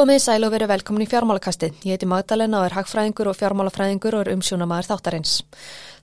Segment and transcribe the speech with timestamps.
[0.00, 1.68] Komið sæl og verið velkomin í fjármálakasti.
[1.84, 5.32] Ég heiti Magdalena og er hagfræðingur og fjármálafræðingur og er umsjónamaður þáttarins.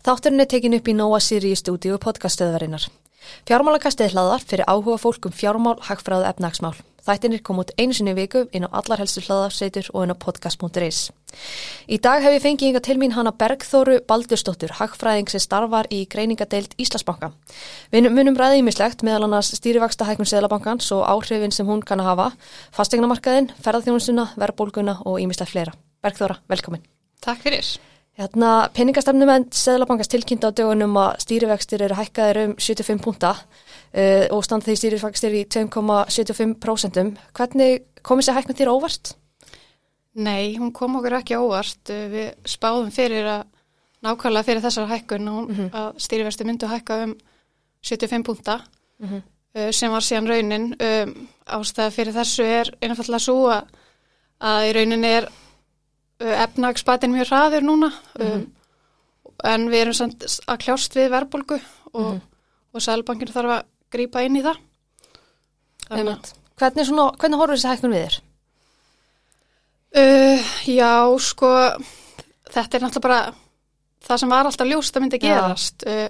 [0.05, 2.85] Þátturinn er tekin upp í Nóa Siri í stúdíu podcaststöðvarinnar.
[3.49, 6.75] Fjármálakastið hlaðar fyrir áhuga fólk um fjármál, hagfræðu, efnagsmál.
[7.07, 10.97] Þættinir kom út einu sinni viku inn á allar helstu hlaðarsveitur og inn á podcast.is.
[11.87, 16.01] Í dag hef ég fengið yngar til mín hana Bergþóru Baldurstóttur, hagfræðing sem starfar í
[16.11, 17.31] greiningadeild Íslasbanka.
[17.95, 22.11] Við munum ræðið ímislegt meðal annars stýrivaksta hækun Seðlabankans og áhrifin sem hún kann að
[22.11, 22.29] hafa,
[22.75, 25.77] fastegnamarkaðin, ferðarþjónusuna, verðbólguna og ímislegt fleira.
[26.03, 26.83] Bergþóra, velkomin.
[27.23, 27.77] Takk fyrir.
[28.17, 33.35] Hérna, peningastefnum en Seðlabankast tilkynnta á dögunum að stýrivextir eru hækkaðir um 75 punta
[33.93, 37.21] uh, og standa því stýrivextir í 2,75%.
[37.37, 39.13] Hvernig komið sér hækna þér óvart?
[40.17, 41.91] Nei, hún kom okkur ekki óvart.
[41.91, 43.47] Við spáðum fyrir að
[44.05, 45.69] nákvæmlega fyrir þessar hækkun mm -hmm.
[45.73, 47.17] að stýrivextir myndu hækka um
[47.81, 48.61] 75 punta
[48.99, 49.21] mm -hmm.
[49.55, 50.75] uh, sem var síðan raunin.
[50.81, 53.63] Um, ástæða fyrir þessu er einfallega svo að,
[54.39, 55.29] að í raunin er
[56.19, 58.33] efnagspatin mjög hraður núna mm -hmm.
[58.33, 58.51] um,
[59.43, 61.59] en við erum samt að kljást við verðbólgu
[61.93, 62.21] og, -hmm.
[62.73, 64.59] og Sælbankin þarf að grýpa inn í það.
[66.57, 68.15] Hvernig, svona, hvernig horfur þessi hækkun við þér?
[69.97, 70.93] Uh, já,
[71.23, 71.49] sko
[72.51, 73.19] þetta er náttúrulega bara
[74.07, 75.85] það sem var alltaf ljóst að myndi gerast.
[75.87, 76.07] Uh,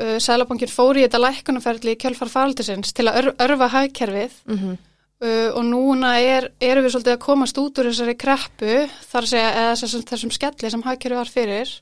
[0.00, 4.38] uh, Sælbankin fór í þetta lækkunarferðli í kjölfar faldisins til að ör, örfa hagkerfið.
[4.50, 4.78] Mm -hmm.
[5.20, 8.76] Uh, og núna er, erum við svolítið að komast út úr þessari kreppu
[9.10, 11.74] þar að segja eða þessum, þessum skelli sem hagkerfi var fyrir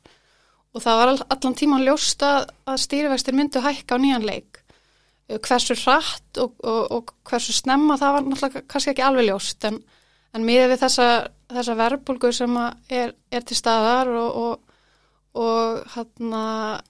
[0.75, 2.33] og það var all, allan tíman ljósta
[2.69, 7.99] að stýrivextir myndu hækka á nýjan leik uh, hversu hratt og, og, og hversu snemma
[8.01, 9.83] það var náttúrulega kannski ekki alveg ljóst en,
[10.37, 11.11] en miðið við þessa,
[11.59, 12.57] þessa verbulgu sem
[12.89, 14.59] er, er til staðar og,
[15.39, 16.43] og hérna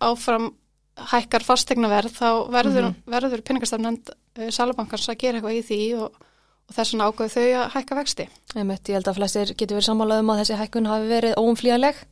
[0.03, 0.53] áfram
[0.99, 3.13] hækkar fastegnaverð þá verður, mm -hmm.
[3.13, 6.25] verður peningastafnend uh, Salabankans að gera eitthvað í því og
[6.69, 8.25] og þess vegna ágöðu þau að hækka vexti.
[8.55, 12.03] Ég held að flestir getur verið sammálað um að þessi hækkun hafi verið óumflíðanleg.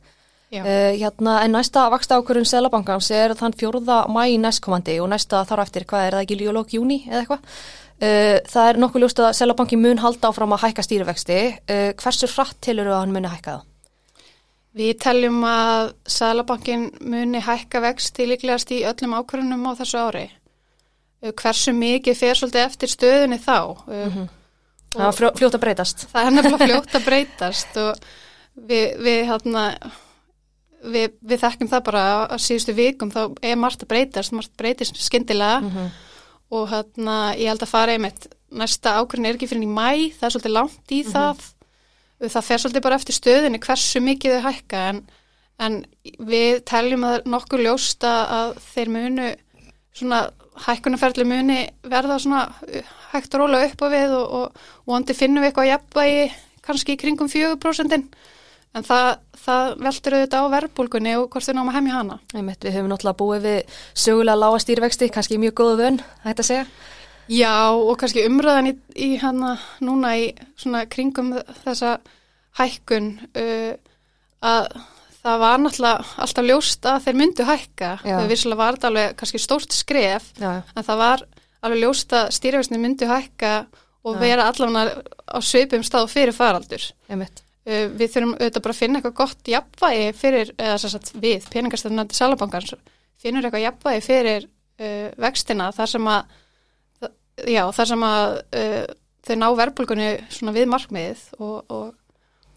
[0.47, 5.65] Uh, hérna, en næsta vaksta ákvörðun Selabankans er þann fjóruða mæ næstkomandi og næsta þar
[5.65, 7.57] eftir, hvað er það ekki, júlók, júni eða eitthvað?
[7.97, 11.41] Uh, það er nokkuð ljúst að Selabanki mun halda áfram að hækka stýrivexti.
[11.67, 13.65] Uh, hversu hratt tilur að hann muni hækka það?
[14.77, 20.25] Við teljum að Selabankin muni hækka vexti líklegast í öllum ákvörðunum á þessu ári.
[21.27, 23.59] Hversu mikið fer svolítið eftir stöðunni þá?
[23.89, 24.27] Mm -hmm.
[24.95, 26.07] Það er fljótt að breytast.
[26.13, 28.05] Það er nefnilega fljótt að breytast og
[28.69, 29.63] við, við, hérna,
[30.83, 34.97] við, við þekkjum það bara að síðustu vikum þá er margt að breytast, margt breytist
[35.01, 35.91] skindilega mm -hmm.
[36.57, 40.27] og hérna, ég held að fara einmitt næsta ákveðin er ekki fyrir í mæ, það
[40.27, 41.13] er svolítið langt í mm -hmm.
[41.13, 41.37] það.
[42.17, 45.01] Það fer svolítið bara eftir stöðinni hversu mikið þau hækka en,
[45.59, 45.85] en
[46.19, 49.35] við teljum að nokkuð ljósta að þeir munu
[49.93, 50.29] svona
[50.65, 52.47] hækkunarferðli muni verða svona
[53.11, 54.45] hægt að róla upp á við og, og,
[54.85, 56.31] og vandi finnum við eitthvað jafnvægi
[56.65, 58.01] kannski í kringum 4%
[58.75, 59.07] en það,
[59.45, 62.19] það veldur auðvitað á verbulgunni og hvort þau náma hemmi hana.
[62.35, 66.49] Einmitt, við höfum náttúrulega búið við sögulega lága stýrvexti, kannski mjög góðu vön, hægt að
[66.51, 66.67] segja.
[67.27, 70.29] Já og kannski umröðan í, í hana núna í
[70.59, 71.33] svona kringum
[71.65, 71.97] þessa
[72.57, 73.73] hækkun uh,
[74.47, 74.69] að
[75.23, 79.41] það var náttúrulega alltaf ljóst að þeir myndu hækka, það vissulega var þetta alveg kannski
[79.43, 80.61] stórt skref, Já.
[80.71, 81.25] en það var
[81.67, 83.53] alveg ljóst að stýrifæsni myndu hækka
[84.07, 86.85] og vera allavega á sveipum stað fyrir faraldur.
[87.11, 87.27] Uh,
[87.67, 92.17] við þurfum auðvitað bara að finna eitthvað gott jafnvægi fyrir, eða svo að við, peningastöðunandi
[92.17, 92.75] salabankans,
[93.19, 96.35] finnur eitthvað jafnvægi fyrir uh, vextina þar sem að,
[97.43, 98.83] já, þar sem að uh,
[99.27, 101.89] þau ná verbulgunni svona við markmiðið og, og,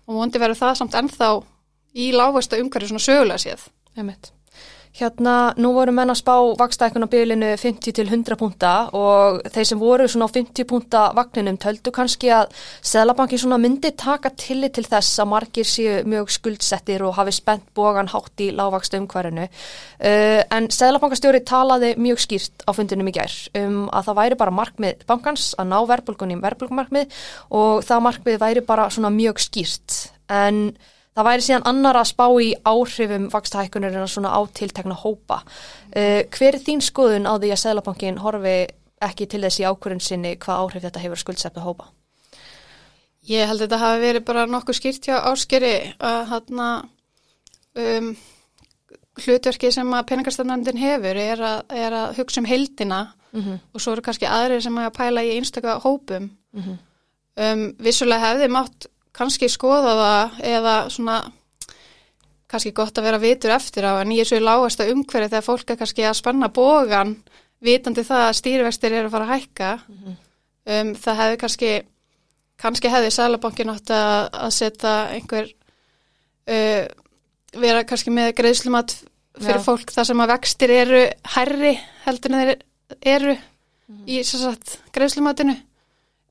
[0.06, 1.32] og múndi verið það samt ennþá
[1.98, 3.66] í lágvægsta umhverju svona sögulega séð.
[3.98, 4.31] Emitt.
[4.91, 9.69] Hérna, nú voru menn að spá vakstaækun á bylinu 50 til 100 punta og þeir
[9.69, 12.51] sem voru svona á 50 punta vagninum töldu kannski að
[12.83, 17.71] Sælabanki svona myndi taka tillit til þess að margir séu mjög skuldsettir og hafi spennt
[17.71, 19.47] bógan hátt í lágvægsta umhverjunu.
[19.47, 24.59] Uh, en Sælabankastjóri talaði mjög skýrt á fundunum í gær um að það væri bara
[24.59, 27.21] markmið bankans að ná verbulgunum verðbulgumarkmið
[27.54, 30.65] og það markmið væri bara svona mjög skýrt en
[31.21, 35.43] Það væri síðan annar að spá í áhrifum vakstahækkunir en að svona átiltekna hópa.
[35.93, 38.55] Uh, hver er þín skoðun á því að Sælabankin horfi
[39.05, 41.91] ekki til þessi ákvörðun sinni hvað áhrif þetta hefur skuldsefna hópa?
[43.28, 45.72] Ég held að þetta hafi verið bara nokkuð skýrt hjá áskeri
[46.09, 46.69] að hana,
[47.84, 48.09] um,
[49.21, 53.03] hlutverki sem að peningarstafnandin hefur er að, er að hugsa um heldina
[53.34, 53.59] mm -hmm.
[53.75, 56.31] og svo eru kannski aðrir sem að pæla í einstakka hópum.
[56.57, 56.81] Mm -hmm.
[57.45, 61.18] um, vissulega hefði mátt kannski skoða það eða svona
[62.51, 65.47] kannski gott að vera vitur eftir á en ég er svo í lágasta umhverju þegar
[65.47, 67.15] fólk er kannski að spanna bógan
[67.62, 70.16] vitandi það að stýrivextir eru að fara að hækka mm -hmm.
[70.74, 71.71] um, það hefði kannski
[72.60, 75.47] kannski hefði Sælabankin átt að, að setja einhver
[76.51, 76.84] uh,
[77.60, 78.97] vera kannski með greiðslumat
[79.39, 79.65] fyrir Já.
[79.65, 81.04] fólk þar sem að vextir eru
[81.36, 82.59] herri heldur en þeir
[83.01, 83.39] eru
[83.91, 84.07] Mhm.
[84.07, 85.57] í sem sagt, greiðslumatinu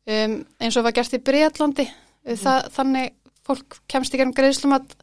[0.08, 1.86] um, eins og var gert í Breitlandi
[2.26, 2.42] Mhm.
[2.44, 3.14] það, þannig
[3.48, 4.96] fólk kemst í gegnum greiðslumat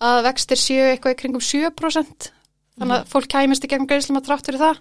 [0.00, 2.30] að vextir séu eitthvað í kringum 7%
[2.78, 4.78] þannig að fólk kæmist í gegnum greiðslumat trátt fyrir það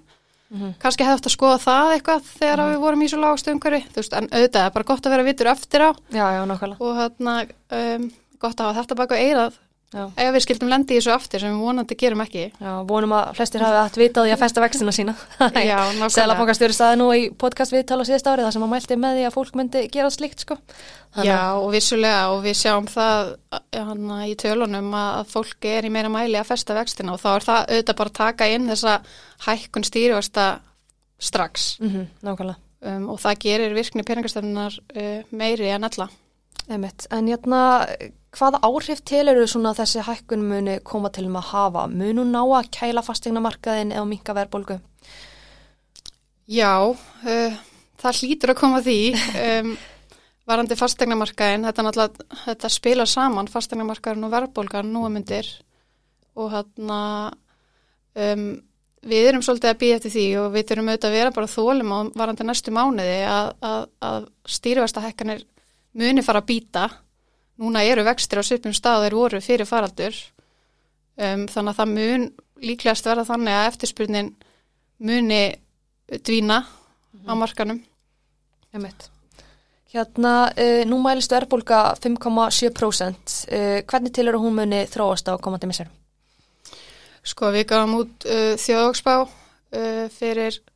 [0.51, 0.73] Mhm.
[0.79, 2.73] kannski hefði átt að skoða það eitthvað þegar Mhm.
[2.75, 5.47] við vorum í svo lágastu umhverfi veist, en auðvitað er bara gott að vera vitur
[5.47, 9.53] eftir á Já, já, og hérna um, gott að hafa þetta baka eirað.
[9.93, 13.29] Ef við skildum lendi í þessu aftur sem við vonandi gerum ekki Já, vonum að
[13.37, 15.13] flestir hafi haft vitað í að festa vextina sína.
[16.15, 19.35] Selabankastjóri staði nú í podcast viðtala síðast árið þar sem að mælti með því að
[19.37, 20.57] fólk myndi gera slíkt, sko.
[21.23, 23.31] Já, og vissulega og við sjáum það
[23.71, 27.47] hana, í tölunum að fólk er í meira mæli að festa vextina og þá er
[27.47, 28.97] það auðvitað bara að taka inn þessa
[29.45, 30.49] hækkun stýrivasta
[31.19, 32.59] strax Mm nákvæmlega.
[32.81, 36.09] um, og það gerir virkni peningastöfnunar uh, meiri en alla.
[36.65, 37.05] Einmitt.
[37.13, 37.61] En hérna,
[38.35, 41.87] hvaða áhrif til eru þessi hækkun muni koma til um að hafa?
[41.87, 44.79] Munu ná að kæla fastegnamarkaðin eða minka verðbólgu?
[46.45, 47.59] Já, uh,
[48.01, 48.99] það hlýtur að koma því
[49.49, 49.75] um,
[50.45, 52.09] varandi fastegnamarkaðin, þetta,
[52.45, 55.51] þetta spila saman fastegnamarkaðin og verðbólgan nú að myndir
[56.35, 56.99] og hérna
[58.13, 58.47] um,
[59.05, 61.93] við erum svolítið að býja eftir því og við þurfum auðvitað að vera bara þólum
[61.93, 65.45] á varandi næstu mánuði að, að, að stýrivasta hækkanir
[65.95, 66.85] muni fara að býta
[67.61, 70.15] núna eru vextir á svipum stað þeir voru fyrir faraldur
[71.15, 72.29] um, þannig að það mun
[72.65, 74.31] líklegast verða þannig að eftirspurnin
[75.03, 75.43] muni
[76.23, 76.61] dvína
[77.25, 77.81] á markanum
[78.75, 79.07] Einmitt.
[79.93, 83.35] Hérna, uh, nú mælist verðbólga 5,7%.
[83.47, 85.93] Uh, hvernig til eru hún muni þróast á komandi misserum?
[87.25, 90.74] Sko við gáðum út uh, þjóðagsbá uh, fyrir uh,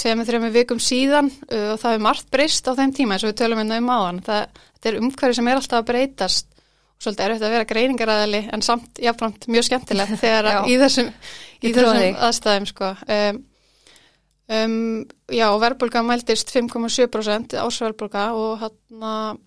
[0.00, 3.32] tveimur, þreimur vikum síðan uh, og það er margt breyst á þeim tíma eins og
[3.32, 4.20] við tölum hérna um áðan.
[4.26, 8.64] Þetta er umhverfi sem er alltaf að breytast og svolítið erfitt að vera greiningaræðali en
[8.64, 10.60] samt jáfnframt mjög skemmtilegt þegar Já.
[10.68, 11.10] í þessum,
[11.60, 12.92] í þessum aðstæðum sko.
[13.16, 13.40] Um,
[14.58, 14.78] um,
[15.32, 19.42] já og verðbólga mældist 5,7% ásverðbólga og hann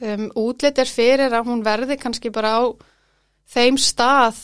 [0.00, 2.62] um, útlit er fyrir að hún verði kannski bara á
[3.50, 4.38] þeim stað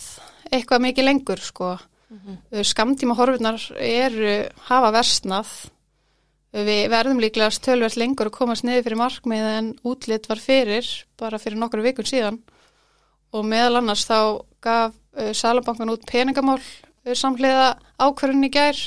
[0.52, 1.74] eitthvað mikið lengur sko.
[2.10, 2.36] Mhm.
[2.52, 4.34] Uh, Skamtíma horfurnar eru
[4.68, 5.48] hafa versnað.
[6.54, 10.86] Uh, Við verðum líklega tölvert lengur að komast niður fyrir markmið en útlit var fyrir
[11.18, 12.38] bara fyrir nokkru vikun síðan
[13.34, 16.60] og meðal annars þá gaf uh, Salabankan út peningamál
[17.14, 18.78] samhliða ákvörðun í gær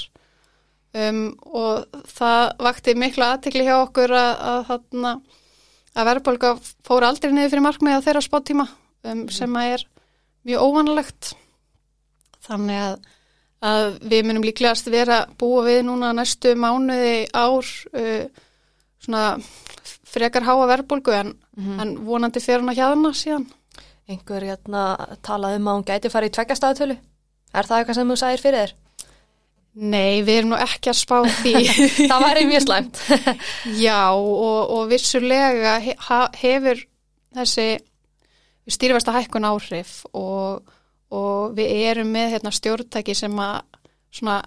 [0.95, 4.74] um, og það vakti mikla aðtekli hjá okkur að, að,
[5.04, 5.21] að,
[5.95, 6.54] að verðbólga
[6.88, 8.68] fór aldrei niður fyrir markmið á þeirra spáttíma
[9.07, 9.86] um, sem að er
[10.50, 11.31] mjög óvanalegt
[12.50, 12.98] þannig að,
[13.69, 18.25] að við munum líklegast vera búa við núna næstu mánuði ár uh,
[19.00, 19.24] svona
[20.10, 21.34] frekar háa verðbólgu en,
[21.80, 23.48] en vonandi fer hann að hjaðna síðan
[24.10, 24.84] Einhver hérna
[25.22, 26.96] talaði um að hún gæti farið í tveggjastaftölu.
[27.54, 28.72] Er það eitthvað sem þú sagðir fyrir þér?
[29.80, 31.54] Nei, við erum nú ekki að spá því
[32.10, 33.02] það væri mjög slæmt.
[33.86, 36.81] Já, og, og vissulega hefur
[37.38, 37.68] þessi
[38.69, 40.66] stýrifesta hækkun áhrif og,
[41.11, 43.61] og við erum með hérna, stjórntæki sem að
[44.13, 44.39] svona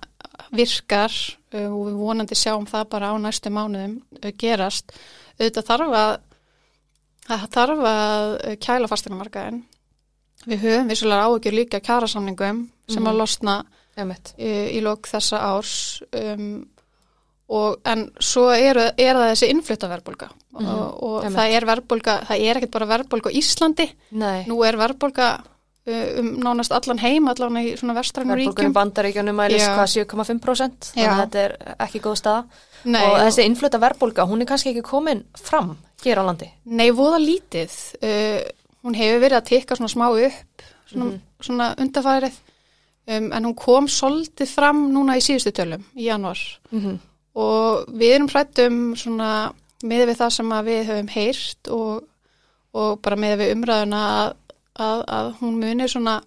[0.53, 1.13] virkar
[1.55, 4.93] uh, og við vonandi sjáum það bara á næstu mánuðum uh, gerast.
[5.39, 6.13] Auðvitað þarf að
[7.29, 9.63] það þarf að uh, kæla fasteinamarkaðin.
[10.43, 13.19] Við höfum vissulega áhugjur líka kjærasamningum sem að Mhm.
[13.21, 13.57] losna
[13.97, 14.33] Einmitt.
[14.39, 16.65] í, í lók þessa árs um,
[17.53, 22.43] og en svo er, er það þessi innfluttaverbolga Mhm, og, og það er verbolga, það
[22.45, 24.43] er ekkert bara verbolga á Íslandi, Nei.
[24.51, 25.52] nú er verbolga uh,
[25.87, 29.73] um nánast allan heim allan í svona vestrænum ríkjum bandaríkjunum mælist Já.
[29.75, 32.45] hvað 7,5% þannig að þetta er ekki góð staða
[32.85, 36.49] Nei, og þessi innfluta verðbólga, hún er kannski ekki komin fram hér á landi.
[36.67, 38.41] Nei, voða lítið uh,
[38.83, 41.21] hún hefur verið að tekka svona smá upp svona, Mhm.
[41.41, 42.33] svona undarfærið
[43.07, 46.39] um, en hún kom svolítið fram núna í síðustu tölum í januar
[46.73, 46.99] Mm -hmm.
[47.35, 49.53] og við erum hrættum svona
[49.85, 52.03] með við það sem við höfum heyrt og,
[52.75, 54.33] og bara með við umræðuna að,
[54.79, 56.21] að, að hún munir svona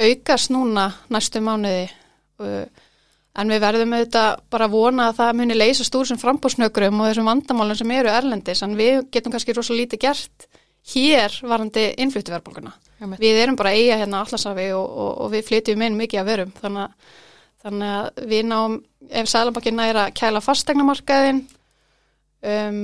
[0.00, 1.86] aukast núna næstu mánuði
[2.42, 2.64] uh,
[3.34, 7.30] en við verðum auðvitað bara vona að það muni leysast úr sem frambúrsnökrum og þessum
[7.30, 10.48] vandamálum sem eru erlendis en við getum kannski rosa lítið gert
[10.94, 12.74] hér varandi innfluttuverðbólguna.
[13.20, 16.52] Við erum bara eiga hérna allasafi og, og, og við flytjum inn mikið að verum
[16.60, 17.14] þannig að,
[17.64, 18.76] þannig að við náum
[19.10, 21.40] ef Sælabankin er að kæla fastegnamarkaðin
[22.44, 22.78] um,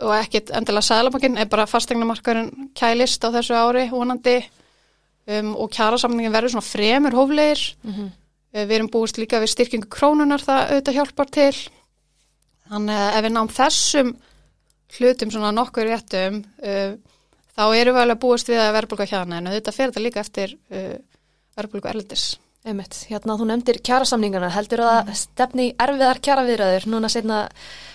[0.00, 4.38] og ekkit endilega Sælabankin er bara fastegnamarkaðin kælist á þessu ári vonandi
[5.28, 8.10] um, og kjærasamningin verður svona fremur hóflegir Mhm.
[8.50, 11.52] Uh, við erum búist líka við styrkingu krónunar það auðvitað hjálpar til
[12.70, 14.10] þannig að ef við náum þessum
[14.98, 16.96] hlutum svona nokkur réttum uh,
[17.54, 20.24] þá eru við alveg að búast við að verðbólka hérna en þetta fer þetta líka
[20.24, 20.96] eftir uh,
[21.56, 22.26] verðbólku erlendis.
[22.60, 25.18] Einmitt, hérna þú nefndir kjærasamningarna, heldur það mm.
[25.22, 27.38] stefni erfiðar kjæraviðræður núna setna,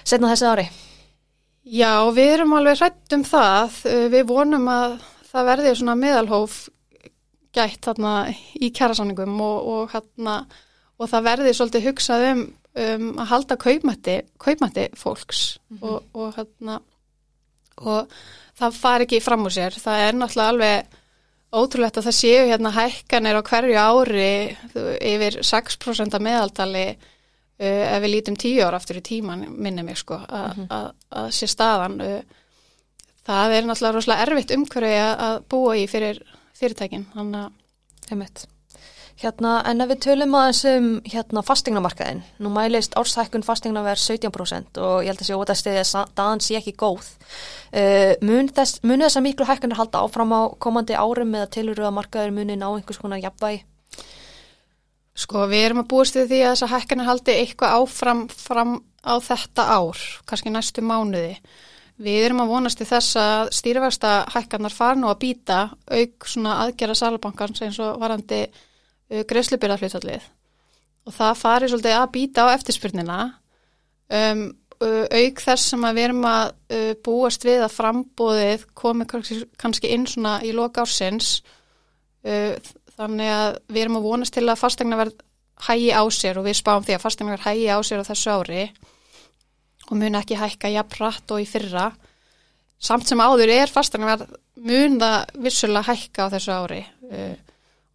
[0.08, 0.66] setna þessi ári?
[1.66, 5.00] Já, við erum alveg hrætt um það, uh, við vonum að
[5.32, 6.58] það verði svona meðalhóf
[7.56, 8.14] gætt hérna
[8.62, 10.36] í kjærasamningum og, og, hérna,
[11.00, 12.44] og það verði svolítið hugsað um,
[12.86, 15.90] um að halda kaupmætti, kaupmætti fólks mm -hmm.
[15.90, 16.80] og, og hérna
[17.76, 18.14] og
[18.60, 21.02] það far ekki fram úr sér, það er náttúrulega alveg
[21.56, 24.58] ótrúlegt að það séu hérna hækkanir á hverju ári
[25.02, 27.15] yfir 6% meðaltali uh,
[27.60, 31.30] ef við lítum tíu ára aftur í tíman minni mig sko að mm -hmm.
[31.32, 32.20] sé staðan uh,
[33.26, 34.98] það er náttúrulega rosalega erfitt umhverfi
[35.30, 36.20] að búa í fyrir
[36.54, 37.52] fyrirtækin þannig að
[39.16, 44.80] Hérna, en ef við tölum aðeins um hérna, fastegnamarkaðin, nú mælist árshækkun fastegna verð 17%
[44.84, 47.08] og ég held að sé ótað stiðið að dagan sé ekki góð.
[47.72, 51.88] Uh, mun þess, muni þess að miklu hækkunir halda áfram á komandi árum eða tiluru
[51.88, 53.64] að markaður muni ná einhvers konar jafnvægi?
[55.16, 58.74] Sko, við erum að búist við því að þess að hækkunir haldi eitthvað áfram fram
[59.06, 61.38] á þetta ár, kannski næstu mánuði.
[61.96, 66.58] Við erum að vonast í þess að stýriversta hækkanar far nú að býta auk svona
[66.66, 70.28] aðgerra salbankans eins og varandi uh, greiðslubyrðarflutallið
[71.06, 73.20] og það fari svolítið að býta á eftirspurnina
[74.10, 74.46] um,
[74.82, 79.94] uh, auk þess sem að við erum að uh, búast við að frambóðið komi kannski
[79.94, 81.38] inn svona í loka ársins
[82.26, 82.58] uh,
[83.00, 85.24] þannig að við erum að vonast til að fastegna verð
[85.66, 88.36] hægi á sér og við spáum því að fastegna verð hægi á sér á þessu
[88.36, 88.66] ári
[89.86, 91.92] og mun ekki hækka jafn rætt og í fyrra.
[92.82, 94.36] Samt sem áður er fastegna verð
[94.66, 96.82] mun það vissulega hækka á þessu ári.
[97.06, 97.36] Uh,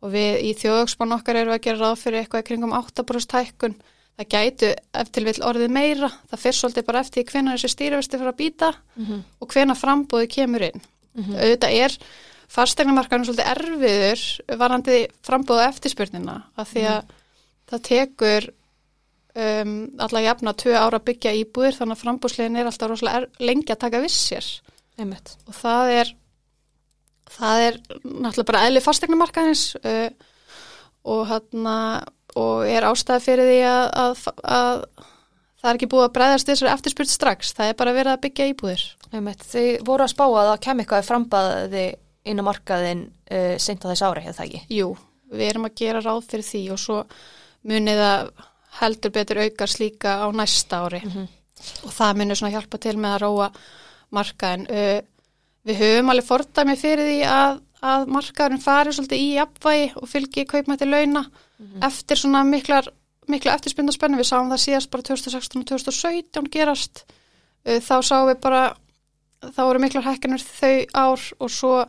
[0.00, 3.76] og við í þjóðökspann okkar erum að gera ráð fyrir eitthvað kringum 8% hækkun.
[4.20, 4.70] Það gætu
[5.02, 6.10] eftir vil orðið meira.
[6.30, 9.20] Það fyrir svolítið bara eftir hvena þessi stýrivesti fyrir að býta mm -hmm.
[9.40, 10.80] og hvena frambóði kemur inn.
[11.14, 11.36] Mm -hmm.
[11.42, 11.98] auðvitað er
[12.50, 14.24] fastegnumarkarinn svolítið erfiður
[14.60, 17.18] varandi frambóða eftirspurnina að því að mm.
[17.70, 19.76] það tekur um,
[20.06, 24.02] alla jafna tvö ára byggja íbúðir þannig að frambóðslegin er alltaf rosalega lengi að taka
[24.02, 24.50] vissir
[25.00, 26.16] og það er
[27.30, 30.08] það er náttúrulega bara eðli fastegnumarkaðins uh,
[31.06, 31.76] og, hana,
[32.36, 34.82] og er ástæði fyrir því að, að, að
[35.60, 38.48] það er ekki búið að breyðast þessari eftirspyrt strax, það er bara verið að byggja
[38.52, 38.84] íbúðir.
[39.10, 41.86] Þið voru að spá að það kem eitthvað frambaði
[42.24, 44.62] inn á markaðin uh, seint á þess ári, hefur það ekki?
[44.76, 44.88] Jú,
[45.32, 46.98] við erum að gera ráð fyrir því og svo
[47.70, 48.32] munið að
[48.80, 51.26] heldur betur aukar slíka á næsta ári mm -hmm.
[51.86, 53.50] og það munir svona hjálpa til með að róa
[54.10, 54.66] markaðin.
[54.70, 55.00] Uh,
[55.64, 60.44] við höfum alveg fordæmi fyrir því að, að markaðurinn fari svolítið í jafnvægi og fylgi
[60.44, 61.86] kaupmætti launa mm -hmm.
[61.86, 62.88] eftir svona miklar,
[63.28, 64.18] mikla eftirspyndarspennu.
[64.18, 67.04] Við sáum það síðast bara 2016 og 2017 gerast.
[67.66, 68.76] Uh, þá sáum við bara,
[69.42, 71.88] þá voru miklar hækkanir þau ár og svo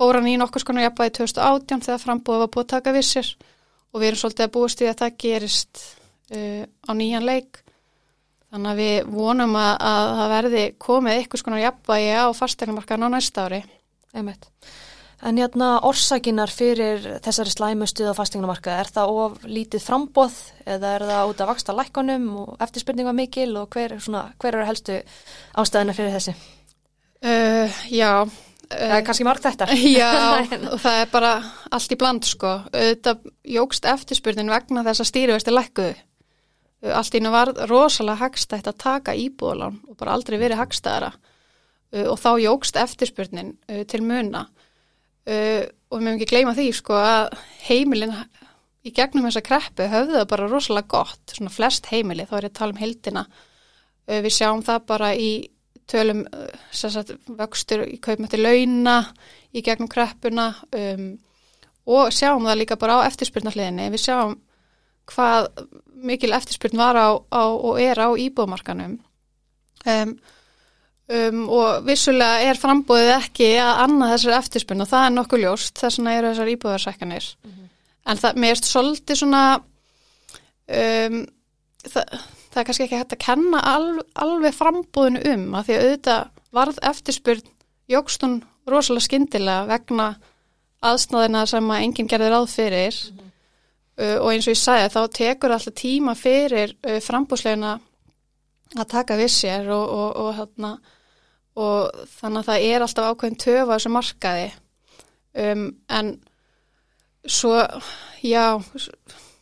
[0.00, 3.34] fór hann í nokkur skonu jafnvægi 2018 þegar frambúið var búið að taka vissir
[3.92, 5.82] og við erum svolítið að búist við að það gerist
[6.32, 7.60] uh, á nýjan leik
[8.50, 13.14] Þannig að við vonum að, að það verði komið eitthvað skonar jafnvægi á fastegnumarkaðan á
[13.14, 13.60] næsta ári.
[14.10, 14.48] Einmitt.
[15.20, 21.06] En hérna orsækinar fyrir þessari slæmustuð á fastegnumarkað, er það of lítið frambóð eða er
[21.12, 24.98] það út af vaksta lækkonum og eftirspurninga mikil og hver, svona, hver eru helstu
[25.60, 26.34] ástæðina fyrir þessi?
[27.20, 28.10] Uh, já.
[28.70, 29.66] Það er kannski margt þetta.
[30.00, 30.10] Já,
[30.72, 31.32] og það er bara
[31.74, 32.52] allt í bland sko.
[32.74, 33.16] Þetta
[33.56, 35.96] jógst eftirspurnin vegna þess að stýrivesti lækkuðu.
[36.96, 41.10] Allt ína var rosalega hagstætt að taka íbúðalán og bara aldrei verið hagstæðara.
[42.06, 44.46] Og þá jógst eftirspurnin uh, til muna.
[45.28, 47.34] Uh, og við mögum ekki gleyma því sko að
[47.66, 48.14] heimilin
[48.86, 52.52] í gegnum þessa kreppu höfðu það bara rosalega gott, svona flest heimili, þá er ég
[52.54, 53.24] að tala um heldina
[54.10, 55.30] við sjáum það bara í
[55.90, 56.24] tölum
[56.72, 59.00] sagt, vöxtur í kaupmætti launa
[59.54, 61.10] í gegnum kreppuna um,
[61.90, 64.36] og sjáum það líka bara á eftirspurnarliðinni, við sjáum
[65.10, 65.48] hvað
[66.00, 68.98] mikil eftirspurn var á, á og er á íbúðmarkanum
[69.86, 70.12] um,
[71.10, 75.74] um, og vissulega er frambóðið ekki að annað þessar eftirspurn og það er nokkuð ljóst.
[75.80, 77.30] Þess vegna eru þessar íbúðarsækkanir.
[77.44, 77.70] Mm -hmm.
[78.06, 79.44] en það, mér erst svolítið svona
[80.68, 81.20] um,
[81.88, 82.20] það,
[82.50, 86.28] það er kannski ekki hægt að kenna al, alveg frambóðinu um að því að auðvitað
[86.50, 87.50] varð eftirspurn
[87.90, 88.36] jógstun
[88.70, 90.08] rosalega skindilega vegna
[90.80, 93.30] aðsnáðina sem að enginn gerði ráð fyrir mm -hmm.
[94.00, 97.74] Uh, og eins og ég sagði þá tekur alltaf tíma fyrir uh, frambúsleguna
[98.78, 100.70] að taka við sér og, og, og, hérna,
[101.60, 104.46] og þannig að það er alltaf ákveðin töfa þessu markaði
[105.44, 105.66] um,
[105.98, 106.12] en
[107.28, 107.58] svo
[108.24, 108.46] já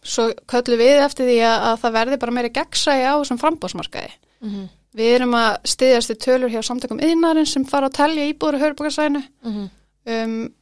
[0.02, 4.12] svo köllum við eftir því að, að það verði bara meiri gegnsægi á þessum frambúsmarkaði
[4.40, 4.68] mm -hmm.
[4.98, 8.62] Við erum að styðjast í tölur hjá samtökum yðnarinn sem fara að telja íbúður á
[8.64, 9.68] hörbúkarsæðinu Mhm.
[10.06, 10.52] um,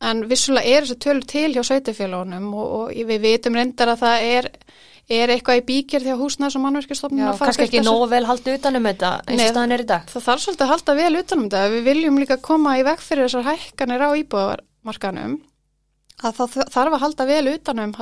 [0.00, 4.22] en vissulega er þessi tölur til hjá sveitafélagunum og, og við vitum reyndar að það
[4.22, 4.48] er,
[5.08, 8.58] er eitthvað í bíkjör því að húsnæðs og mannverkistofnun Já, kannski ekki nógu vel haldið
[8.58, 10.02] utanum þetta eins og staðan er í dag.
[10.08, 11.70] Það þarf svolítið að halda vel utanum þetta.
[11.70, 15.40] Við viljum líka koma í veg fyrir þessar hækkanir á íbúðarmarkanum
[16.24, 17.92] að það þarf að halda vel utanum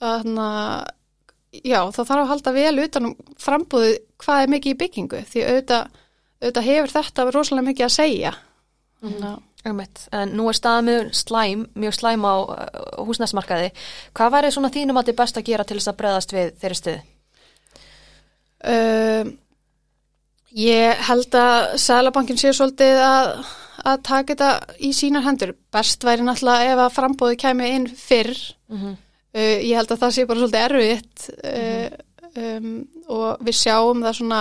[0.00, 0.48] hérna hérna
[1.50, 6.00] já, það þarf að halda vel utanum frambúðið hvað er mikið í byggingu því auðvitað,
[6.40, 8.34] auðvitað hefur þetta rosalega mikið að segja
[9.00, 10.06] þannig að Ummitt.
[10.16, 13.72] En nú er staðan mjög slæm, mjög slæm á uh, húsnæsmarkaði.
[14.16, 16.78] Hvað væri svona þínum að þið best að gera til þess að breðast við þeirri
[16.78, 17.02] stuði?
[18.70, 19.34] Um,
[20.56, 23.28] ég held að Sælabankin sé svolítið að,
[23.84, 25.52] að taka þetta í sínar hendur.
[25.76, 28.32] Best væri náttúrulega ef að frambóði kæmi inn fyrr.
[28.72, 28.98] Mm -hmm.
[29.30, 31.88] Uh, ég held að það sé bara svolítið erfitt uh,
[32.34, 32.70] um,
[33.14, 34.40] og við sjáum það svona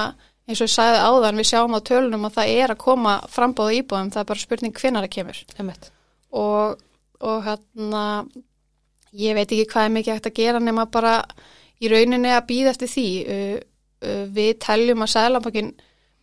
[0.49, 3.75] eins og ég sagði áðan, við sjáum á tölunum að það er að koma frambóðu
[3.83, 5.41] íbúðum, það er bara spurning hvinnar það kemur.
[6.41, 6.81] Og,
[7.21, 8.03] og hérna
[9.13, 11.13] ég veit ekki hvað er mikið hægt að gera nema bara
[11.77, 13.07] í rauninni að býða eftir því.
[13.29, 15.73] Uh, við teljum að sæðlabankin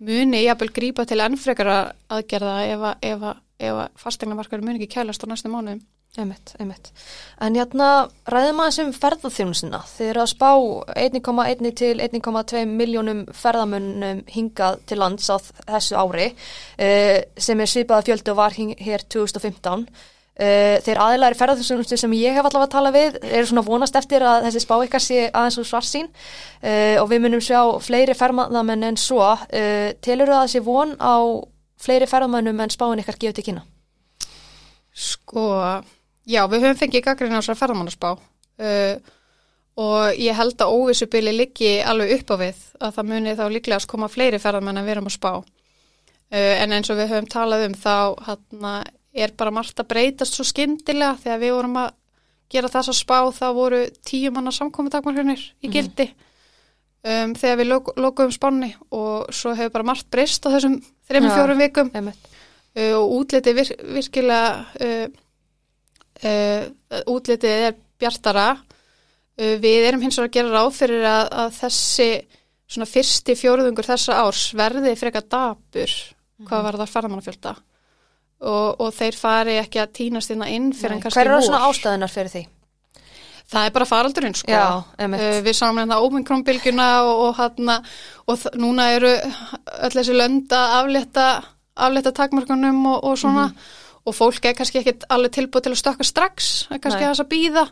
[0.06, 3.26] muni jafnvel grípa til ennfrekara aðgerða ef að, að,
[3.68, 5.82] að fastegnamarkar muni ekki kælast á næstu mánuðum
[6.16, 6.88] Einmitt, einmitt.
[7.44, 7.86] En hérna
[8.32, 9.82] ræðum aðeins um ferðarþjónusina.
[9.90, 10.50] Þið eru að spá
[11.02, 18.06] 1,1 til 1,2 miljónum ferðamönnum hingað til lands á þessu ári uh, sem er svipaða
[18.06, 19.84] fjöldu og var hér 2015.
[20.36, 24.24] Uh, þeir aðeinslega ferðarþjónustu sem ég hef allavega að tala við eru svona vonast eftir
[24.24, 28.88] að þessi spá ykkar sé aðeins úr svarsín uh, og við munum sjá fleiri ferðamenn
[28.88, 29.34] en svo.
[30.04, 31.16] Telur það að sé von á
[31.76, 33.66] fleiri ferðamönnum en spáin ykkar gefið til kynna?
[34.96, 35.44] Sko,
[36.26, 39.12] já, við höfum fengið gaggrinn á þessar ferðamannarspá uh,
[39.76, 43.80] og ég held að óvissubili liggi alveg upp á við að það muni þá líklega
[43.80, 45.32] að koma fleiri ferðamenn en við erum að spá.
[45.36, 47.96] Uh, en eins og við höfum talað um þá
[48.26, 48.74] hana,
[49.16, 51.92] er bara margt að breytast svo skyndilega þegar við vorum að
[52.52, 56.06] gera þess að spá þá voru tíu manna samkominntakmarhjörnir í gildi
[57.06, 61.32] um, þegar við lok lokuðum spánni og svo hefur bara margt breyst á þessum þreymur
[61.32, 61.36] Já.
[61.38, 62.28] fjórum vikum Einmitt.
[62.78, 65.06] uh, og útlitið vir, virkilega uh,
[67.12, 72.10] útlitið er bjartara uh, við erum hins vegar að gera ráð fyrir að, að þessi
[72.66, 75.92] svona fyrsti fjóruðungur þessa árs verði frekar dapur
[76.46, 81.02] hvað var það ferðamannafjölda og, og þeir fari ekki að týnast inn inn fyrir en
[81.04, 82.42] kannski Hver eru svona ástæðunar fyrir því?
[83.46, 84.50] Það er bara faraldurinn sko.
[84.50, 84.82] Já.
[84.98, 85.12] Uh,
[85.46, 87.76] við sáum hérna óminkrónbylgjuna og, og, hana,
[88.26, 91.26] og núna eru öll þessi lönd að aflétta,
[91.86, 93.60] aflétta takmörkunum og, og svona Mhm.
[94.06, 97.08] Og fólk er kannski ekkit alveg tilbúið til að stökka strax, er kannski Nei.
[97.08, 97.66] að þess að býða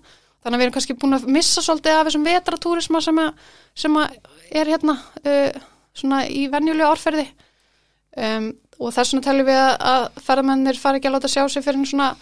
[0.45, 3.49] þannig að við erum kannski búin að missa svolítið af þessum vetratúrisma sem, að,
[3.85, 4.19] sem að
[4.61, 5.65] er hérna uh,
[5.97, 7.27] svona í venjulega árferði
[8.19, 8.51] um,
[8.83, 11.87] og þess vegna teljum við að, að ferðamennir fari ekki að láta sjá sig fyrir
[11.89, 12.15] svona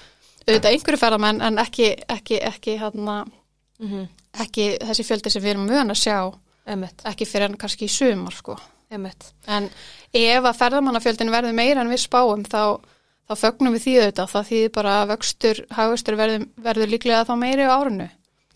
[0.43, 3.23] auðvitað einhverju ferðamenn en ekki, ekki, ekki hérna
[3.83, 4.05] Mm
[4.41, 6.17] ekki þessi fjöldi sem við erum vön að sjá
[6.63, 8.55] Einmitt, ekki fyrir en kannski í sumar sko.
[8.93, 9.33] einmitt.
[9.49, 9.69] en
[10.15, 12.79] ef að ferðamannafjöldin verður meira en við spáum þá,
[13.29, 17.69] þá fögnum við því auðvitað það þýðir bara vöxtur, hagvöxtur verður, verður líklega þá meiri
[17.69, 18.11] á árinu.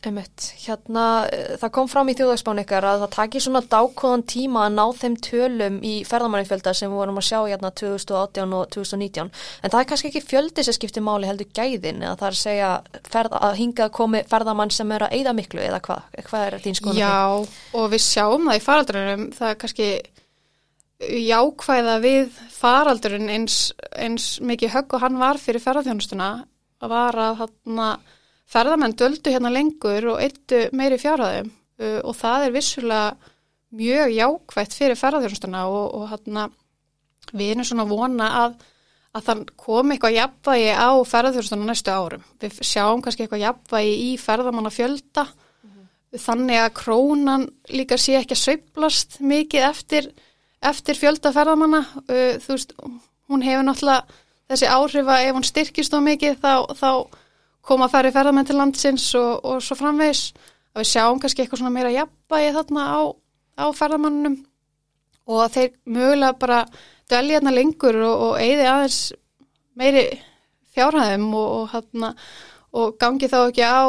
[0.07, 4.66] Einmitt, hérna, eh, það kom fram í þjóðagsbán ykkar að það taki svona dákóðan tíma
[4.66, 9.33] að ná þeim tölum í ferðamannifjölda sem við vorum að sjá hérna 2018 og 2019
[9.33, 12.42] en það er kannski ekki fjöldi sem skiptir máli heldur gæðin eða það er að
[12.44, 12.70] segja
[13.09, 16.79] ferð, að hingað komi ferðamann sem er að eyða miklu eða hvað, hvað er þín
[16.83, 16.96] því?
[17.00, 17.16] Já,
[17.81, 19.90] og við sjáum það í faraldurinnum það er kannski
[21.00, 26.30] jákvæða við faraldurinn eins, eins mikið högg og hann var fyrir ferðarþjónustuna
[26.87, 27.88] var að hana,
[28.48, 31.50] ferðamenn döldu hérna lengur og eittu meiri fjárhæðum.
[31.76, 33.32] Uh, og það er vissulega
[33.76, 36.48] mjög jákvætt fyrir ferðarþjónustuna og, og hana,
[37.32, 38.61] við erum svona vona að,
[39.16, 42.28] að það komi eitthvað jafnvægi á ferðarþjónustuna næstu árum.
[42.40, 45.26] Við sjáum kannski eitthvað jafnvægi í ferðamanna fjölda
[46.16, 50.09] þannig að krónan líka sé ekki að sveiplast mikið eftir,
[50.70, 52.74] eftir fjölda ferðamanna uh, þú veist,
[53.31, 56.90] hún hefur náttúrulega þessi áhrif að ef hún styrkist á mikið þá, þá
[57.66, 60.29] koma að færi ferðamenn til landsins og, og svo framvegs
[60.76, 63.00] að við sjáum kannski eitthvað svona meira jafnvægi þarna á,
[63.59, 64.37] á ferðamannunum
[65.26, 66.61] og að þeir mögulega bara
[67.11, 69.00] dvelja hérna lengur og, og eigði aðeins
[69.76, 70.05] meiri
[70.76, 72.12] fjárhæðum og, og, hérna,
[72.76, 73.83] og gangi þá ekki á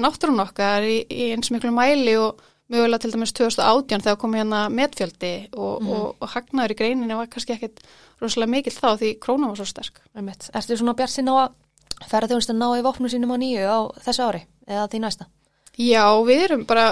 [0.00, 2.40] náttúrun okkar í, í eins miklu mæli og
[2.72, 7.28] mögulega til dæmis 2018 þegar komið hérna metfjöldi og, og, og hagnaður í greininu var
[7.32, 7.82] kannski ekkit
[8.22, 10.00] rosalega mikill þá því krónan var svo sterk.
[10.14, 14.28] Ertu svona bjart sinna á að ferðarþjónustan ná í vopnum sínum á nýju á þessu
[14.28, 15.28] ári eða því næsta?
[15.76, 16.86] Já, við erum bara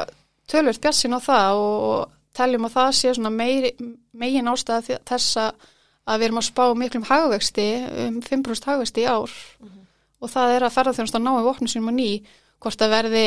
[0.50, 3.72] tölvöld bjassin á það og teljum að það sé svona meiri,
[4.12, 7.66] megin ástæða þess að við erum að spá miklum hagvexti,
[8.06, 9.32] um 5% hagvexti í ár
[10.22, 12.08] og það er að ferðarþjónust að ná í vopnum sínum að ný,
[12.62, 13.26] hvort að verði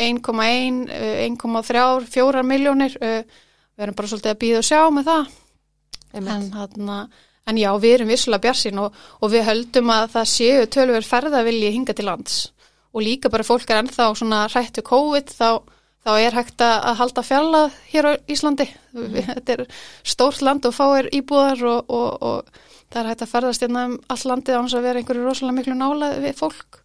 [0.00, 0.84] 1,1,
[1.26, 5.34] 1,3, 4 miljónir, við erum bara svolítið að býða og sjá með það.
[6.10, 7.00] En, hana,
[7.46, 11.74] en já, við erum vissulega björnsinn og, og við höldum að það séu tölver ferðavilji
[11.76, 12.40] hinga til lands
[12.90, 15.62] og líka bara fólk er ennþá svona hrættu COVID þá,
[16.06, 18.66] þá er hægt að halda fjallað hér á Íslandi.
[18.96, 19.14] Mm.
[19.30, 19.64] Þetta er
[20.02, 23.98] stórt land og fáir íbúðar og, og, og það er hægt að ferðast hérna um
[24.10, 26.80] all landið án að vera einhverju rosalega miklu nálað við fólk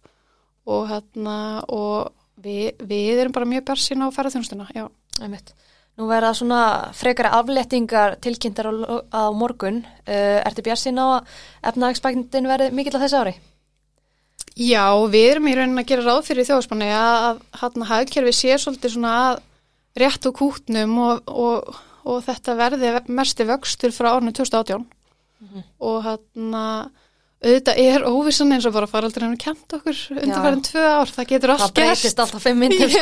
[0.66, 4.86] og, hérna, og við, við erum bara mjög björnsinn á ferðarþjónustuna, já.
[5.16, 5.54] Það er mitt.
[5.96, 8.72] Nú verða svona frekara aflettingar tilkynntar á,
[9.16, 9.80] á morgun.
[10.04, 11.36] Uh, ertu björnsinn á að
[11.72, 13.36] efnagsbækndin verði mikill á þessu ári?
[14.56, 18.94] Já, við erum í raunin að gera ráð fyrir þjóðspanni að hann hafðkerfi sé svolítið
[18.94, 19.16] svona
[20.00, 25.66] rétt og kútnum og, og, og þetta verði mesti vöxtur frá árinu 2018 mm -hmm.
[25.88, 26.88] og hann að
[27.46, 31.54] auðvitað er óvissan eins og bara faraldurinn kæmt okkur undir hverjum tvö ár, það getur
[31.54, 31.76] allt gert.
[31.76, 32.96] Það breytist alltaf fimm myndir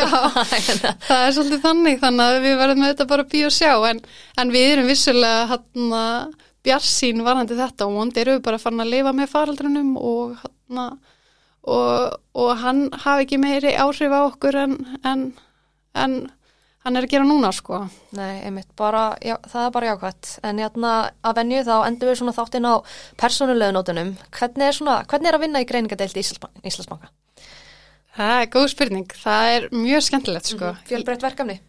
[1.08, 3.72] það er svolítið þannig þannig að við verðum auðvitað bara býja og sjá.
[3.90, 4.02] En,
[4.42, 7.88] en við erum vissulega hann að bjarsín varandi þetta.
[7.88, 10.94] Og vondi eru við bara farin að lifa með faraldurinnum og hann að
[11.64, 14.74] og, og hann hafi ekki meiri áhrif á okkur en,
[15.06, 15.22] en,
[15.96, 16.16] en
[16.84, 17.80] hann er að gera núna sko.
[18.16, 20.92] Nei, einmitt, bara, já, það er bara jákvæmt en játna
[21.24, 22.74] að venju þá endur við svona þáttinn á
[23.20, 27.10] persónulegu nótunum hvernig er, svona, hvernig er að vinna í greiningadeilt í Íslandsbanka?
[28.14, 30.64] Það er góð spurning, það er mjög skemmtilegt sko.
[30.64, 30.88] Mm -hmm.
[30.90, 31.60] Fjölbreytt verkefni?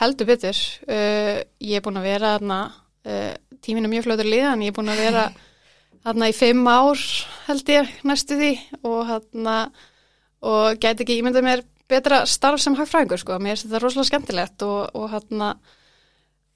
[0.00, 2.60] Heldur betur, uh, ég er búin að vera þarna,
[3.04, 5.24] uh, tíminu mjög fljóður liðan, ég er búin að vera
[6.04, 7.00] þarna í fimm ár
[7.48, 8.52] held ég næstu því
[8.84, 9.56] og þarna
[10.40, 14.64] og gæti ekki ímyndað mér betra starf sem hagfræðingur sko, mér finnst þetta rosalega skemmtilegt
[14.66, 15.50] og, og þarna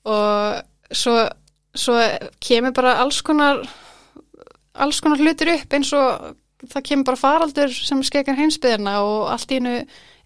[0.04, 1.16] og svo,
[1.74, 1.98] svo
[2.44, 3.62] kemur bara alls konar
[4.74, 6.34] alls konar hlutir upp eins og
[6.70, 9.76] það kemur bara faraldur sem skekar heimsbyðina og allt í hennu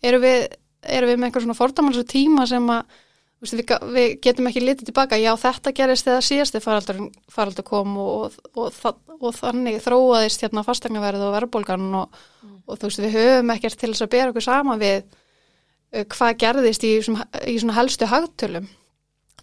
[0.05, 0.47] eru við,
[0.83, 2.99] eru við með eitthvað svona fordamals og tíma sem að
[3.39, 3.61] Við,
[3.95, 8.97] við getum ekki litið tilbaka, já þetta gerist þegar síðasti faraldur, kom og, og, og,
[9.15, 12.57] og þannig þróaðist hérna fastegnaverð og verðbólgan mm.
[12.67, 16.33] og þú veist við höfum ekkert til þess að bera okkur sama við uh, hvað
[16.43, 18.67] gerðist í, í svona helstu hagtölum.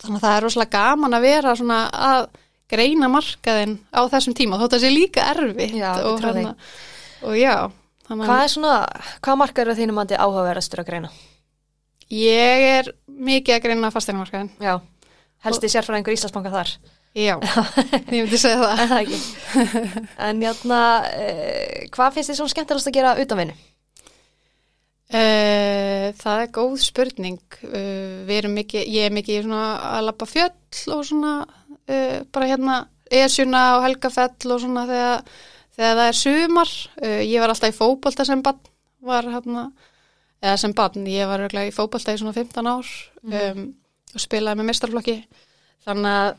[0.01, 1.79] Þannig að það er rosalega gaman að vera svona
[2.09, 2.27] að
[2.75, 6.51] greina markaðin á þessum tíma þótt að það sé líka erfitt já, hérna,
[7.23, 7.55] og já.
[8.05, 8.73] Hvað er svona,
[9.23, 11.13] hvað markaður þínum andi áhugaverðastur að greina?
[12.13, 14.51] Ég er mikið að greina fasteignmarkaðin.
[14.63, 14.77] Já,
[15.45, 16.73] helst í sérfræðingur Íslandsbanka þar.
[17.15, 17.37] Já,
[18.11, 18.81] ég myndi segja það.
[18.83, 19.19] En það ekki.
[20.27, 20.79] En játna,
[21.15, 23.55] eh, hvað finnst þið svona skemmtilegast að gera utanvinni?
[25.15, 27.39] Eh, það er góð spurning.
[27.69, 31.33] Eh, við erum mikið, ég er mikið að lappa fjöll og svona,
[31.87, 32.79] eh, bara hérna,
[33.11, 35.25] esjuna og helgafell og svona þegar,
[35.77, 36.71] þegar það er sumar.
[37.01, 38.59] Eh, ég var alltaf í fókbólta sem bann,
[39.01, 39.71] var hérna,
[40.43, 42.89] eða sem barn, ég var í fókbaltæði svona 15 ár
[43.23, 43.35] mm.
[43.41, 43.69] um,
[44.15, 45.15] og spilaði með mestarflokki
[45.85, 46.29] þannig að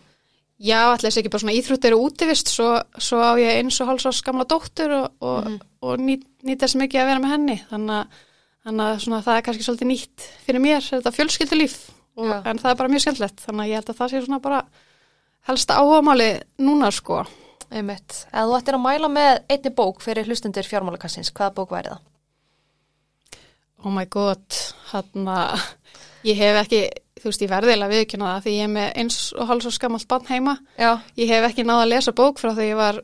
[0.66, 3.90] já, alltaf sé ekki bara svona íþrótt eru útivist, svo, svo á ég eins og
[3.90, 5.58] hálsás gamla dóttur og, og, mm.
[5.84, 8.20] og nýt, nýt þess mikið að vera með henni þannig að,
[8.66, 11.78] þannig að svona, það er kannski svolítið nýtt fyrir mér, þetta fjölskyldulíf
[12.16, 14.62] en það er bara mjög skemmtilegt þannig að ég held að það sé svona bara
[15.50, 16.30] helsta áhugamáli
[16.64, 17.24] núna sko
[17.66, 18.26] Einmitt.
[18.30, 22.04] Eða þú ættir að mæla með einni bók fyrir hlustundur fjármálakassins, hvaða bók væri það?
[23.86, 24.42] Oh my god,
[24.90, 25.66] hann að
[26.26, 26.80] ég hef ekki,
[27.20, 30.08] þú veist, ég verðilega viðkynna það því ég er með eins og hálf svo skammalt
[30.10, 30.90] bann heima, Já.
[31.20, 32.98] ég hef ekki náða að lesa bók frá því ég var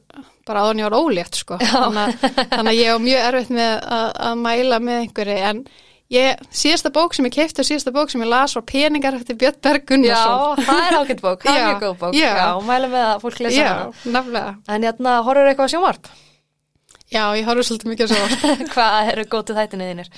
[0.48, 2.18] bara aðan ég var ólétt, sko, þannig,
[2.50, 5.62] þannig að ég hef mjög erfitt með að, að mæla með einhverju, en
[6.12, 9.38] ég, síðasta bók sem ég keipti og síðasta bók sem ég las var Peningar eftir
[9.38, 10.34] Björn Berg Gunnarsson.
[10.58, 13.22] Já, það er ákveð bók, það er mjög góð bók, Já, Já mæla með að
[13.22, 13.62] fólk lesa.
[13.62, 13.72] Já,
[14.18, 14.52] nefnilega.
[14.66, 16.12] En hérna, horfur eitthvað sjónvarp?
[17.12, 18.44] Já, ég horfur svolítið mikið að sjá.
[18.72, 20.12] Hvað eru gótið þættinu þínir?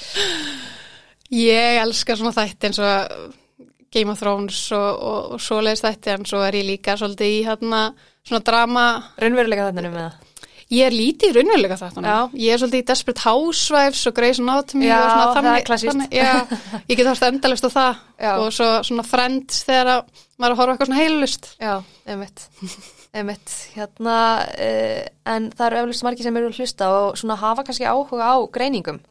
[1.34, 3.32] Ég elskar svona þætti eins og
[3.94, 7.42] Game of Thrones og, og, og svoleiðis þætti en svo er ég líka svolítið í
[7.46, 7.82] hérna
[8.26, 8.86] svona drama.
[9.22, 10.30] Raunveruleika þættinu með það?
[10.74, 12.14] Ég er lítið í raunveruleika þættinu.
[12.40, 15.50] Ég er svolítið í Desperate Housewives og Grey's Anatomy Já, og svona þannig.
[15.50, 16.04] Já, það er klassíst.
[16.20, 18.32] Já, ég get hórst endalist á það Já.
[18.34, 19.92] og svo svona Friends þegar
[20.38, 21.50] maður að horfa eitthvað svona heilust.
[21.58, 21.74] Já,
[22.06, 22.46] einmitt.
[23.14, 27.66] Einmitt, hérna, uh, en það eru eflust margir sem eru að hlusta og svona hafa
[27.66, 29.02] kannski áhuga á greiningum.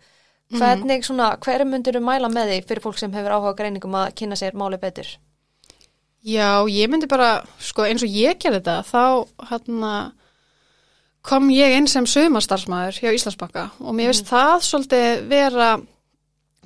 [0.54, 3.96] Hvernig svona, hverju myndir þú mæla með því fyrir fólk sem hefur áhuga á greiningum
[3.98, 5.08] að kynna sér máli betur?
[6.24, 9.94] Já, ég myndi bara, sko eins og ég gerði þetta, þá hérna
[11.24, 14.32] kom ég inn sem sögumarstarfsmæður hjá Íslandsbakka og mér finnst mm.
[14.32, 15.70] það svolítið vera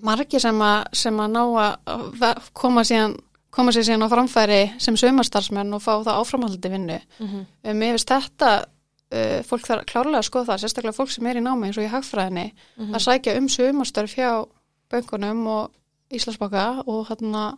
[0.06, 3.16] margi sem að, sem að ná að koma síðan
[3.58, 7.00] koma sér síðan á framfæri sem sömarstarfsmenn og fá það áframhaldi vinnu.
[7.20, 7.46] Mm -hmm.
[7.72, 8.52] Um, ég veist þetta,
[9.12, 11.84] uh, fólk þarf klárlega að skoða það, sérstaklega fólk sem er í námi eins og
[11.84, 12.94] í hagfræðinni, Mhm.
[12.96, 14.46] að sækja um sömarstörf hjá
[14.92, 15.72] böngunum og
[16.12, 17.58] Íslandsbaka og, hérna,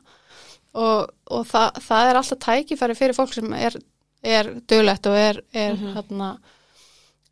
[0.73, 3.75] og, og það, það er alltaf tækifæri fyrir fólk sem er,
[4.23, 5.93] er döglegt og er, er, Mhm.
[5.95, 6.37] hérna,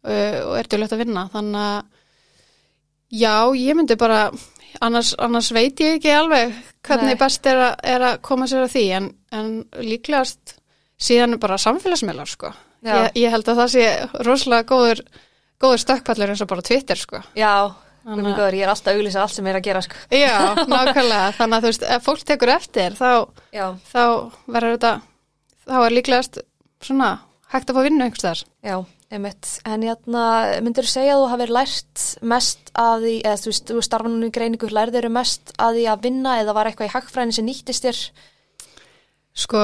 [0.04, 1.30] uh, og er döglegt að vinna.
[1.34, 1.84] Þannig að
[3.12, 4.32] já, ég myndi bara,
[4.82, 6.54] annars, annars veit ég ekki alveg
[6.88, 7.20] hvernig Nei.
[7.20, 9.50] best er, a, er að koma sér að því en, en
[9.84, 10.56] líklegast
[11.02, 12.54] síðan bara samfélagsmiðlar sko.
[12.88, 13.86] Ég, ég held að það sé
[14.28, 15.02] rosalega góður,
[15.62, 17.22] góður stökkpallur eins og bara Twitter sko.
[17.38, 19.98] Já, að- Góður, ég er alltaf að auglýsa allt sem er að gera sko.
[20.16, 20.36] Já,
[20.72, 23.10] nákvæmlega, þannig að þú veist, ef fólk tekur eftir þá,
[23.92, 24.04] þá
[24.48, 24.94] verður þetta,
[25.68, 26.40] þá er líklegast
[26.88, 27.10] svona
[27.52, 28.44] hægt að fá vinnu einhvers þar.
[28.64, 28.78] já,
[29.14, 29.50] einmitt.
[29.68, 30.24] En hérna,
[30.64, 34.28] myndur þú segja að þú hafið lært mest að því, eða þú þú starfa núna
[34.28, 37.48] í greiningu, lærið eru mest að því að vinna eða var eitthvað í hagfræðin sem
[37.48, 38.02] nýttist þér?
[39.38, 39.64] Sko,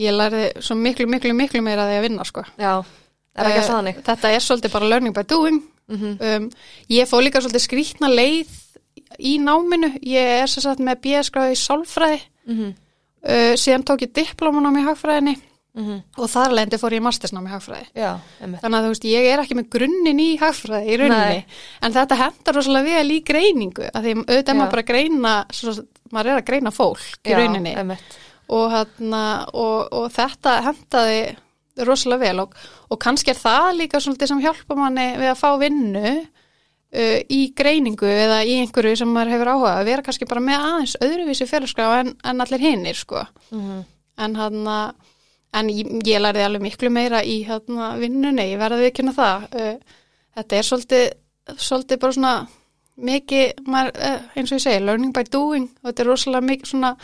[0.00, 2.46] ég lærði svo miklu, miklu, miklu meira að því að vinna, sko.
[2.60, 4.02] Já, er ekki Eh, alltaf þannig?
[4.06, 5.62] Þetta er svolítið bara learning by doing.
[5.90, 6.50] Mm Um,
[6.88, 8.48] ég fóð líka svolítið skrýtna leið
[9.18, 9.98] í náminu.
[10.06, 12.20] Ég er sagt með BS-gráði í sálfræði.
[12.46, 12.74] -hmm.
[13.20, 15.34] Uh, síðan tók ég diplómanám í hagfræðinni
[15.78, 17.84] Mm og þar lendi fór ég mastersnám í hagfræði.
[17.94, 18.08] Já.
[18.40, 21.60] Þannig að þú veist, ég er ekki með grunninn í hagfræði í rauninni, Nei.
[21.86, 25.74] en þetta hendar rosalega vel í greiningu, að því auðvitað maður bara að greina, svo,
[26.10, 28.18] maður er að greina fólk í rauninni Já, einmitt.
[28.50, 29.22] og, hana,
[29.54, 31.22] og, og þetta hendaði
[31.86, 32.58] rosalega vel og,
[32.90, 37.40] og kannski er það líka svolítið sem hjálpa manni við að fá vinnu uh, í
[37.56, 41.48] greiningu eða í einhverju sem maður hefur áhuga að vera kannski bara með aðeins öðruvísi
[41.48, 43.22] félagsgráð en, en allir hinnir sko
[43.54, 43.86] Mm
[44.20, 44.68] en hann
[45.56, 49.48] en ég, ég lærði alveg miklu meira í hérna vinnunni, ég verði ekki hérna það.
[49.50, 49.98] Uh,
[50.38, 51.06] þetta er svolítið
[51.58, 52.34] svolítið bara svona
[53.00, 55.68] mikið, maður, uh, eins og ég segi, learning by doing.
[55.82, 56.94] Og þetta er rosalega mikið svona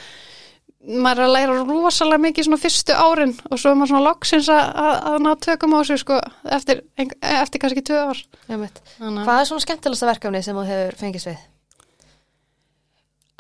[0.87, 4.51] maður er að læra rosalega mikið svona fyrstu árin og svo er maður svona loksins
[4.53, 6.19] að, að, að ná tökum á þessu sko
[6.59, 8.23] eftir, eftir kannski tvö ár.
[8.47, 8.67] Að
[9.01, 11.41] Hvað er svona skemmtilegsta verkefni sem þú hefur fengist við?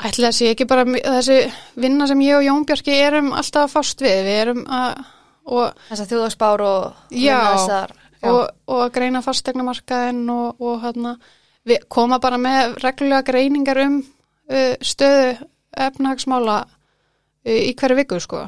[0.04, 1.38] Ætli það sé ekki bara þessi
[1.80, 5.04] vinna sem ég og Jón Bjarki erum alltaf að fást við, við erum að
[5.46, 8.30] og Þess að þjóðagsbár og Já, þessar, já.
[8.32, 11.12] og, og að greina fastegnamarkaðin og, og hérna,
[11.66, 15.36] við koma bara með reglulega greiningar um uh, stöðu
[15.86, 18.42] efnahagsmála uh, í hverju viku sko.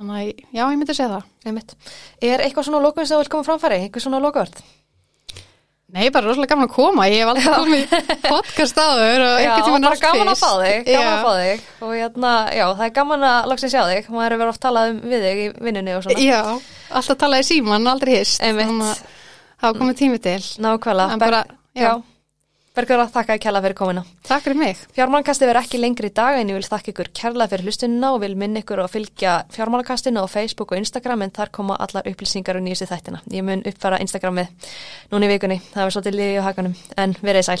[0.00, 1.30] Þannig að já, ég myndi segja það.
[1.46, 1.76] Einmitt.
[2.24, 3.82] Er eitthvað svona lókun sem þú vil koma framfæri?
[3.84, 4.62] Eitthvað svona lókvörð?
[5.90, 7.94] Nei, bara rosalega gaman að koma, ég hef aldrei komið
[8.28, 10.44] podcast áður og Já, einhvern tímann bara allt gaman að fyrst.
[10.44, 11.14] fá þig, gaman Já.
[11.14, 14.40] að fá þig og hérna, já, það er gaman að loksins sjá þig, maður er
[14.44, 16.26] verið oft talað um við þig í vinnunni og svona.
[16.28, 16.42] Já,
[17.00, 18.38] alltaf talaði síman, aldrei hist.
[18.44, 19.02] Þannig að
[19.60, 20.38] Það var komið tími til.
[20.64, 21.16] Nákvæmlega.
[21.20, 21.40] Bara,
[21.76, 21.82] já.
[21.84, 21.90] já.
[22.80, 24.02] Bergur að þakka kærlega fyrir komina.
[24.24, 24.78] Takk fyrir mig.
[24.96, 28.22] Fjármálakasti verður ekki lengri í dag en ég vil þakka ykkur kærlega fyrir hlustunina og
[28.22, 32.56] vil minna ykkur að fylgja fjármálakastinu á Facebook og Instagram en þar koma allar upplýsingar
[32.56, 33.20] og nýjustu þættina.
[33.36, 34.72] Ég mun uppfara Instagramið
[35.12, 37.60] núna í vikunni, það var svolítið liði á hakanum en verið sæl.